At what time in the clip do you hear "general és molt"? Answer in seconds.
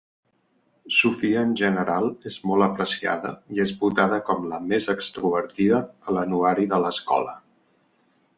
1.59-2.67